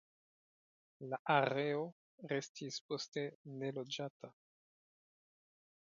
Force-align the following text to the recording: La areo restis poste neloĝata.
La 1.11 1.19
areo 1.33 1.83
restis 2.33 2.81
poste 2.89 3.27
neloĝata. 3.63 4.35